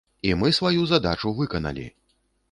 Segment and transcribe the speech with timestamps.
[0.27, 1.85] І мы сваю задачу выканалі.